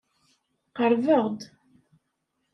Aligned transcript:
Qerrbeɣ-d. 0.75 1.39